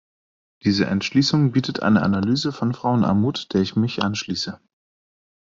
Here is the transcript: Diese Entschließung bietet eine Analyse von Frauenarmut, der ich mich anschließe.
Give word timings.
Diese 0.63 0.87
Entschließung 0.87 1.51
bietet 1.51 1.81
eine 1.83 2.01
Analyse 2.01 2.51
von 2.51 2.73
Frauenarmut, 2.73 3.53
der 3.53 3.61
ich 3.61 3.75
mich 3.75 4.01
anschließe. 4.01 4.59